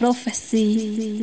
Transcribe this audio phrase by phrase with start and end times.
[0.00, 1.20] Prophecy.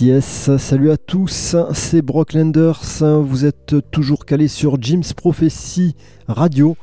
[0.00, 2.80] Yes, salut à tous, c'est Brock Lenders,
[3.22, 5.94] vous êtes toujours calés sur Jim's Prophecy
[6.26, 6.78] Radio.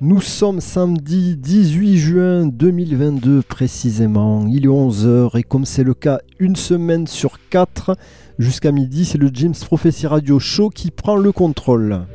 [0.00, 6.18] Nous sommes samedi 18 juin 2022 précisément, il est 11h et comme c'est le cas
[6.40, 7.96] une semaine sur 4
[8.40, 12.06] jusqu'à midi, c'est le Jim's Prophecy Radio Show qui prend le contrôle.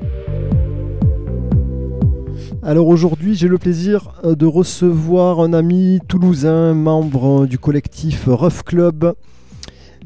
[2.61, 8.63] Alors aujourd'hui, j'ai le plaisir euh, de recevoir un ami toulousain, membre du collectif Rough
[8.65, 9.13] Club.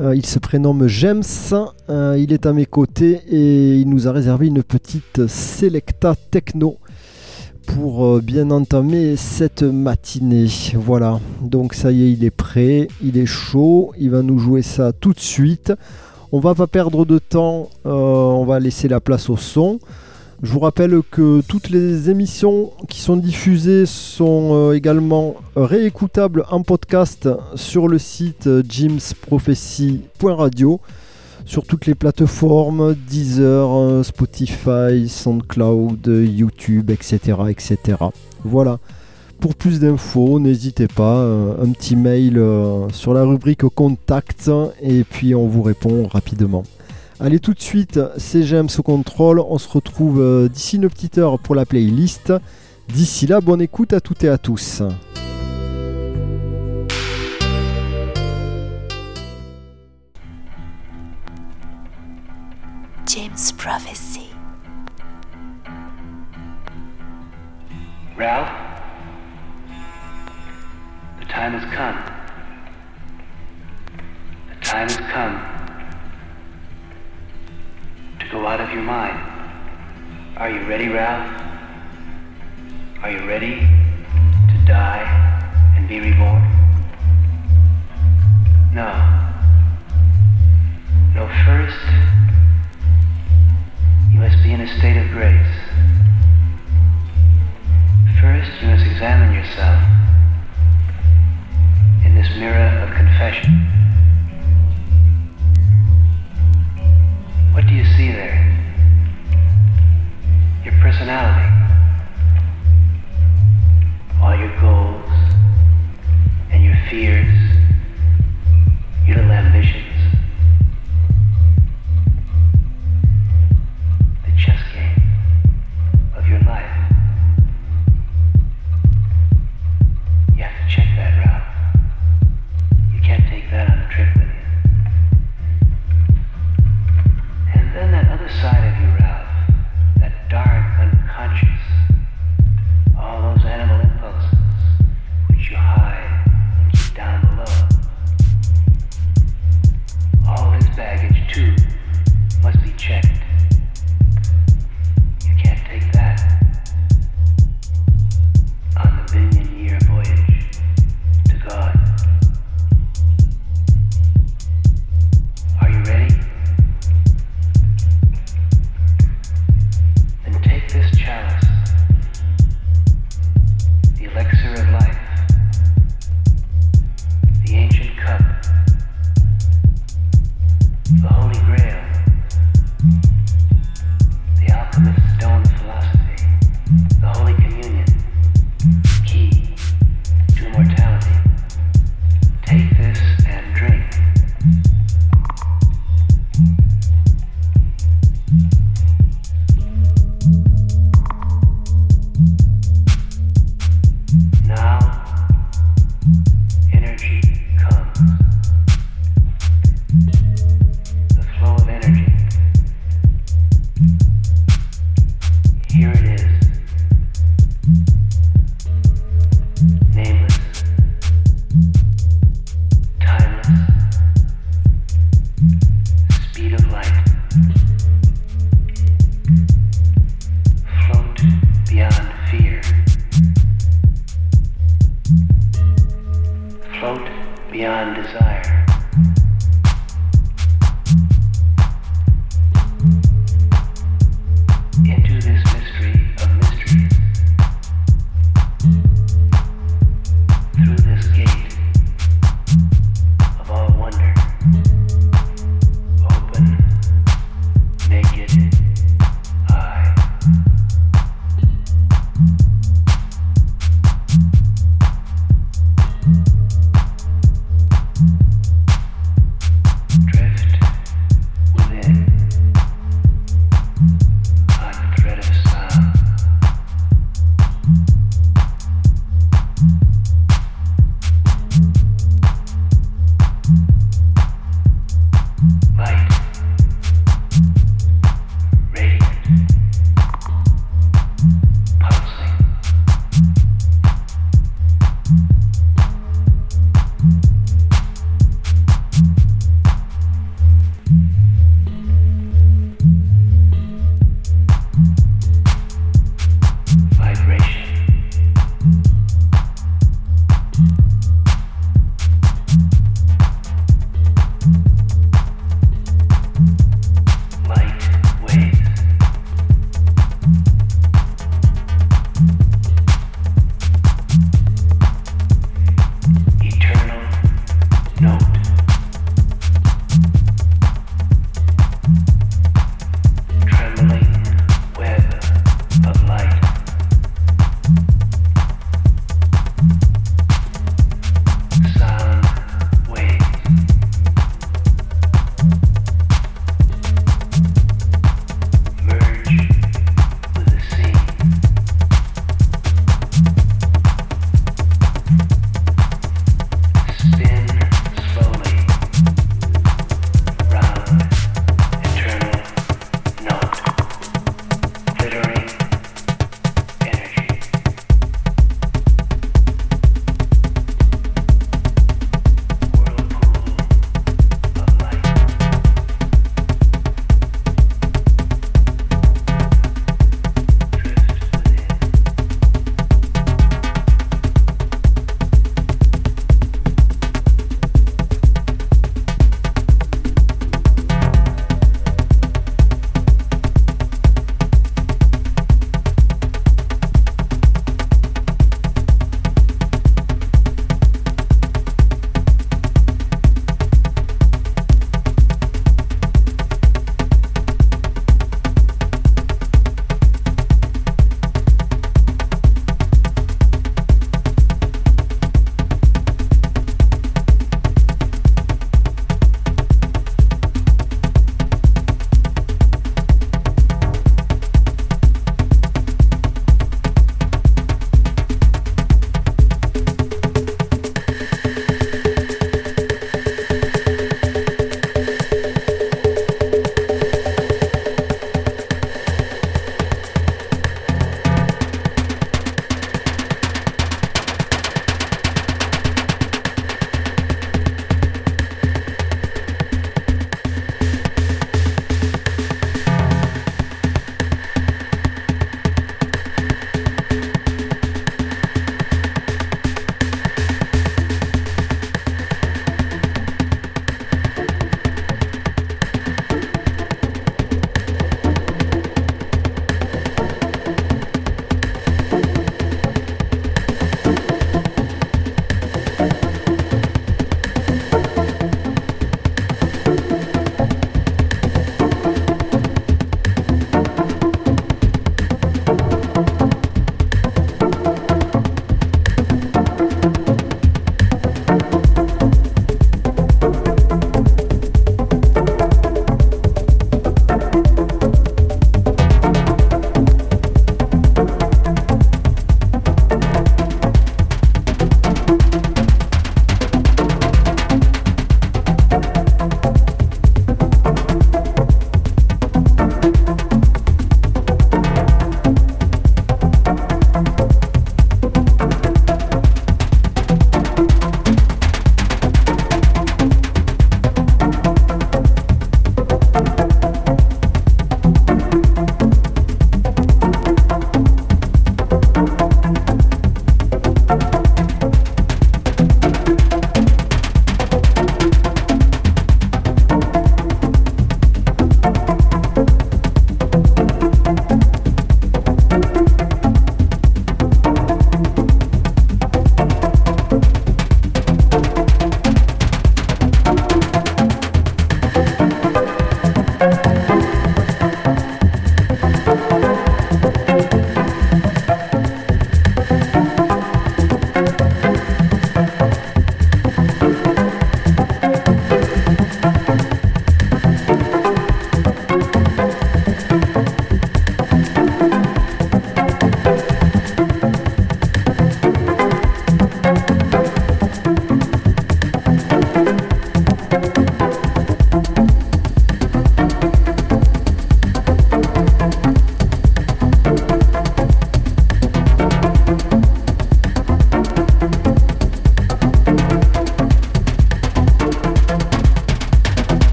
[0.00, 1.22] Euh, il se prénomme James,
[1.90, 6.78] euh, il est à mes côtés et il nous a réservé une petite Selecta Techno
[7.66, 10.46] pour euh, bien entamer cette matinée.
[10.74, 14.62] Voilà, donc ça y est, il est prêt, il est chaud, il va nous jouer
[14.62, 15.74] ça tout de suite.
[16.32, 19.80] On va pas perdre de temps, on va laisser la place au son.
[20.42, 26.62] Je vous rappelle que toutes les émissions qui sont diffusées sont euh, également réécoutables en
[26.62, 30.80] podcast sur le site jimsprophecy.radio
[31.44, 37.36] sur toutes les plateformes Deezer, euh, Spotify, SoundCloud, YouTube, etc.
[37.50, 37.98] etc.
[38.42, 38.78] Voilà.
[39.40, 42.42] Pour plus d'infos, n'hésitez pas, euh, un petit mail
[42.94, 46.64] sur la rubrique contact et puis on vous répond rapidement.
[47.22, 51.18] Allez tout de suite, c'est James au contrôle, on se retrouve euh, d'ici une petite
[51.18, 52.32] heure pour la playlist.
[52.88, 54.82] D'ici là, bonne écoute à toutes et à tous.
[63.06, 64.30] James Prophecy.
[68.16, 68.48] Ralph,
[71.20, 71.96] the time has come.
[74.48, 75.49] The time has come
[78.30, 79.18] go out of your mind.
[80.36, 81.26] Are you ready, Ralph?
[83.02, 85.02] Are you ready to die
[85.76, 86.42] and be reborn?
[88.72, 88.86] No.
[91.12, 91.82] No, first,
[94.12, 95.54] you must be in a state of grace.
[98.20, 99.82] First, you must examine yourself
[102.04, 103.59] in this mirror of confession.
[107.60, 108.40] What do you see there?
[110.64, 111.46] Your personality.
[114.22, 115.12] All your goals
[116.50, 117.39] and your fears,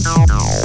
[0.00, 0.61] no, no.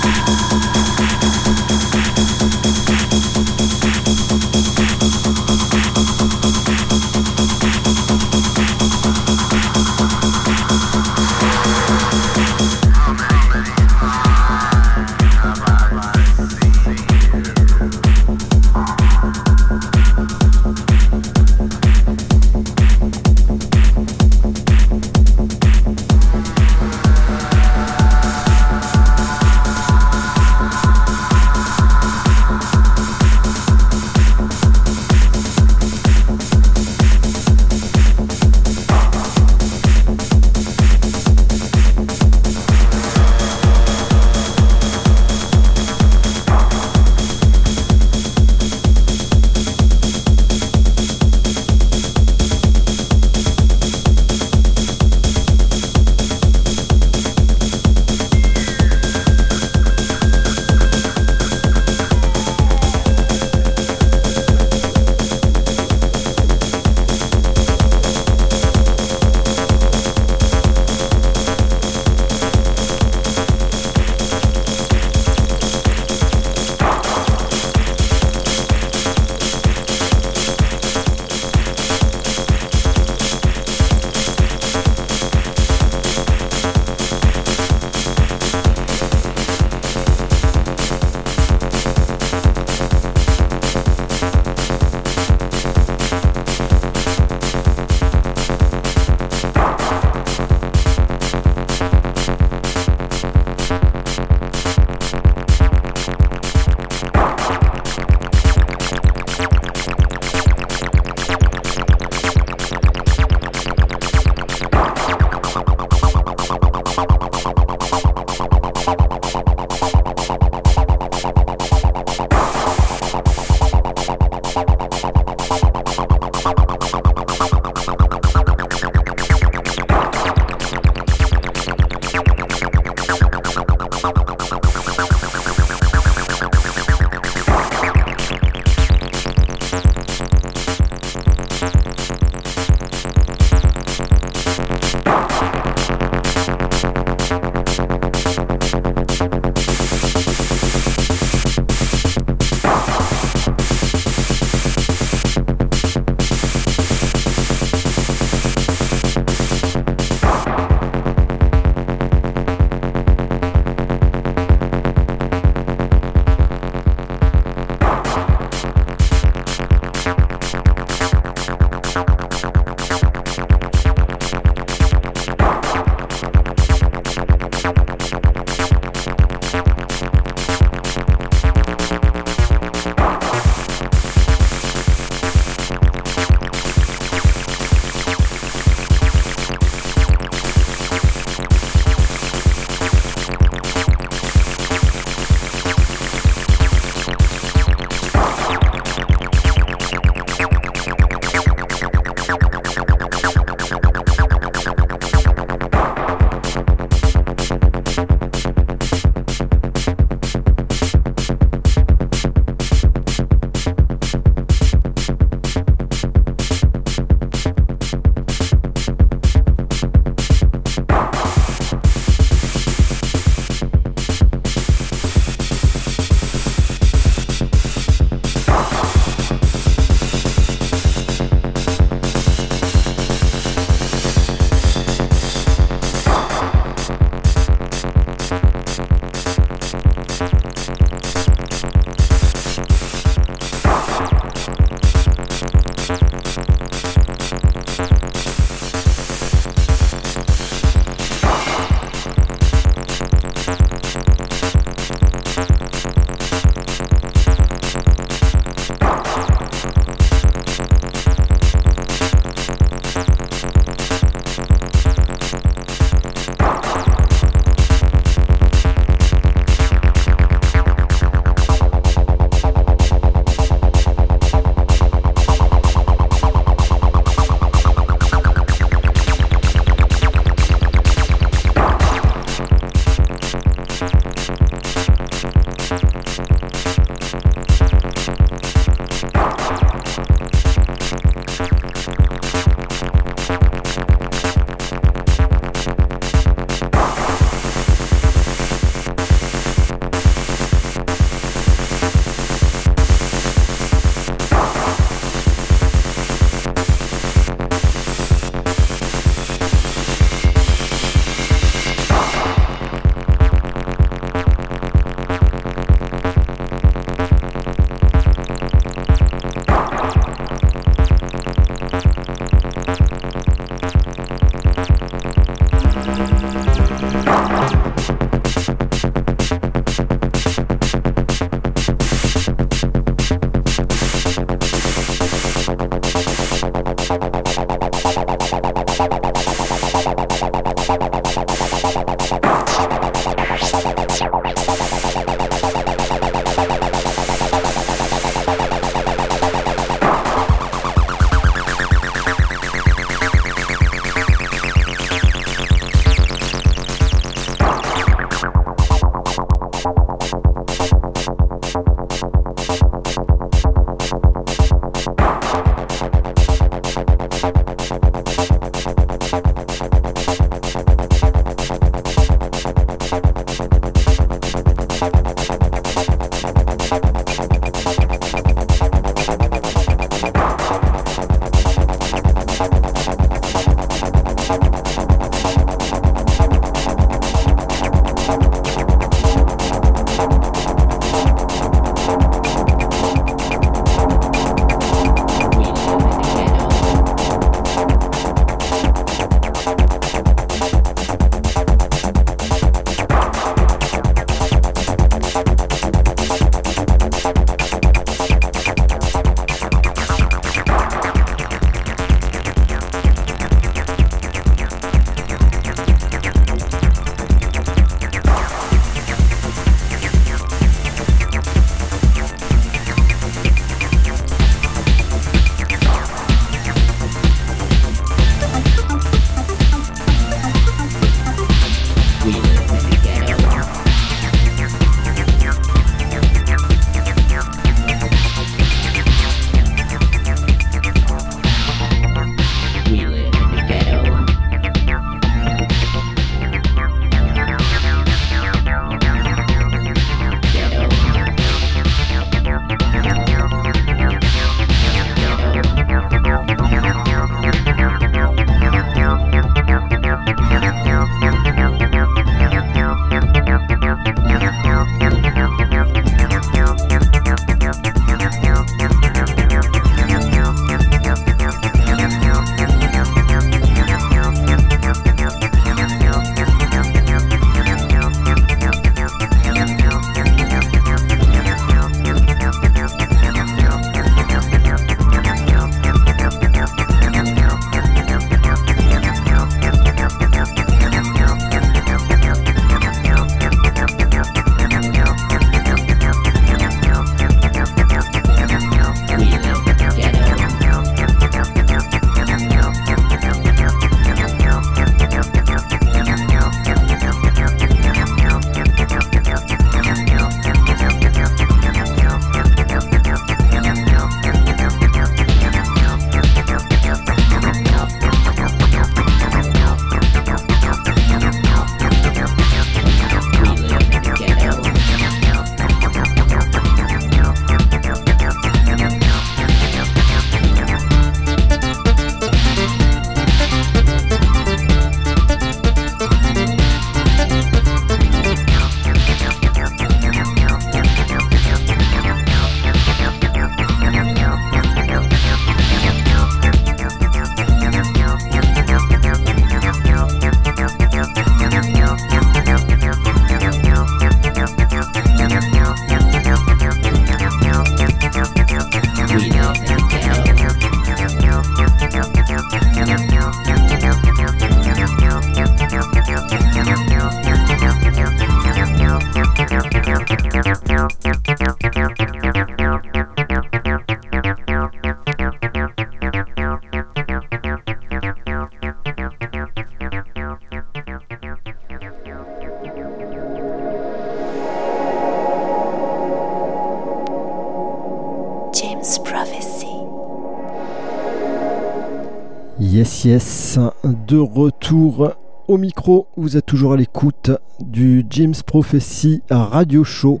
[592.82, 594.92] De retour
[595.28, 595.86] au micro.
[595.98, 600.00] Vous êtes toujours à l'écoute du James Prophecy Radio Show.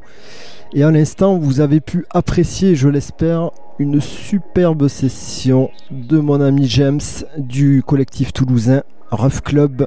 [0.72, 6.68] Et à l'instant, vous avez pu apprécier, je l'espère, une superbe session de mon ami
[6.68, 7.00] James
[7.36, 9.86] du collectif toulousain Rough Club.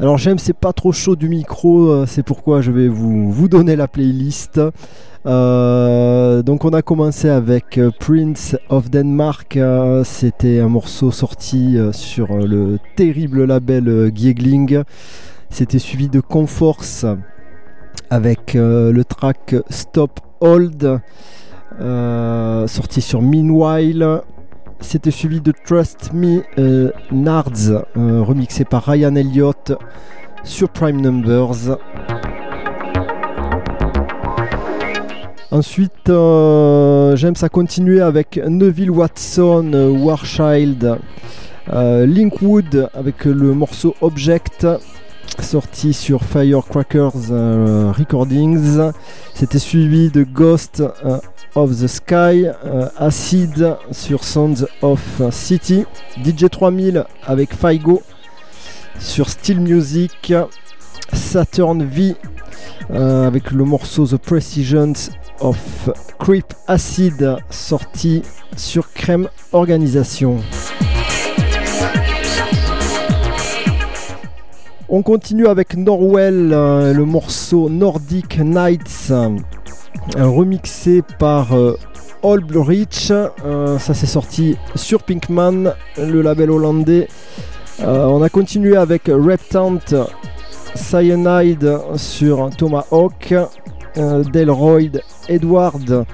[0.00, 3.76] Alors James, c'est pas trop chaud du micro, euh, c'est pourquoi je vais vous, donner
[3.76, 4.58] la playlist.
[5.26, 9.58] Euh, donc on a commencé avec euh, Prince of Denmark,
[10.04, 14.84] c'était un morceau sorti sur le terrible label Giegling.
[15.50, 17.04] C'était suivi de Conforce
[18.08, 20.98] avec le track Stop Hold,
[21.78, 24.22] sorti sur Meanwhile.
[24.80, 26.42] C'était suivi de Trust Me
[27.12, 29.72] Nards, remixé par Ryan Elliott
[30.44, 31.76] sur Prime Numbers.
[35.52, 40.96] Ensuite, euh, James a continué avec Neville Watson, euh, Warchild,
[41.72, 44.64] euh, Linkwood avec le morceau Object
[45.40, 47.30] sorti sur Firecrackers
[47.96, 48.92] Recordings.
[49.34, 50.82] C'était suivi de Ghost
[51.54, 52.46] of the Sky,
[52.96, 55.00] Acid sur Sounds of
[55.30, 55.84] City,
[56.24, 58.02] DJ 3000 avec Faigo
[58.98, 60.32] sur Steel Music,
[61.12, 62.14] Saturn V
[62.92, 64.92] avec le morceau The Precisions
[65.40, 68.22] of Creep Acid sorti
[68.56, 70.40] sur Crème Organisation.
[74.92, 81.78] On continue avec Norwell, euh, le morceau Nordic Nights, euh, remixé par euh,
[82.24, 83.12] Old Rich.
[83.12, 87.06] Euh, ça s'est sorti sur Pinkman, le label hollandais.
[87.82, 89.78] On a continué avec Reptant
[90.74, 93.32] Cyanide sur Tomahawk,
[93.96, 96.04] Delroyd Edward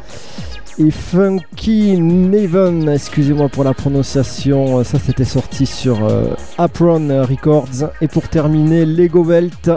[0.79, 7.91] et Funky Neven, excusez-moi pour la prononciation, ça c'était sorti sur euh, Apron Records.
[8.01, 9.71] Et pour terminer, Lego Welt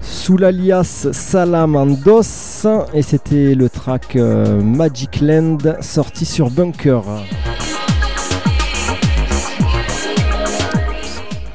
[0.00, 7.02] sous l'alias Salamandos, et c'était le track euh, Magic Land sorti sur Bunker.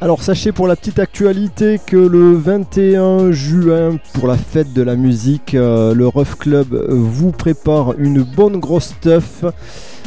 [0.03, 4.97] Alors sachez pour la petite actualité que le 21 juin, pour la fête de la
[4.97, 9.45] musique, euh, le Rough Club vous prépare une bonne grosse stuff.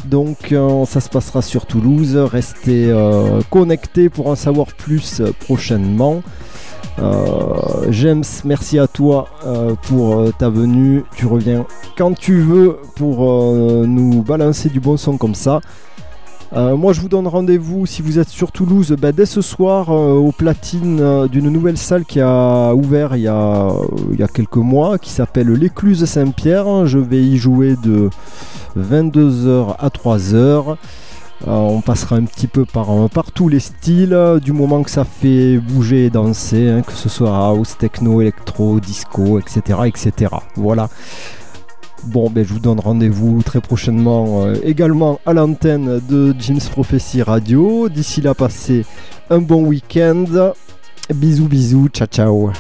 [0.05, 2.15] Donc euh, ça se passera sur Toulouse.
[2.15, 6.23] Restez euh, connectés pour en savoir plus prochainement.
[7.91, 9.29] James, merci à toi
[9.83, 11.05] pour ta venue.
[11.15, 11.67] Tu reviens
[11.97, 15.61] quand tu veux pour nous balancer du bon son comme ça.
[16.57, 19.91] Euh, moi, je vous donne rendez-vous si vous êtes sur Toulouse bah, dès ce soir
[19.91, 24.97] euh, au platine euh, d'une nouvelle salle qui a ouvert il y a, quelques mois
[24.99, 26.87] qui s'appelle l'Écluse Saint-Pierre.
[26.87, 28.09] Je vais y jouer de
[28.79, 30.77] 22h à 3h.
[31.47, 32.89] Euh, on passera un petit peu par,
[33.35, 37.37] tous les styles, du moment que ça fait bouger et danser, hein, que ce soit
[37.37, 39.81] house, techno, électro, disco, etc.
[39.85, 40.33] etc.
[40.55, 40.89] Voilà.
[42.07, 47.23] Bon, ben, je vous donne rendez-vous très prochainement euh, également à l'antenne de James Prophecy
[47.23, 47.89] Radio.
[47.89, 48.85] D'ici là, passez
[49.29, 50.25] un bon week-end.
[51.13, 52.53] Bisous, bisous, ciao, ciao.